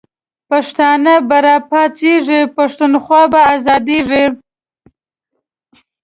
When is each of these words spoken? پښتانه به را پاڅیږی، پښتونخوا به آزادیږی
پښتانه 0.49 1.13
به 1.27 1.37
را 1.45 1.55
پاڅیږی، 1.69 2.41
پښتونخوا 2.55 3.21
به 3.31 3.39
آزادیږی 3.53 4.25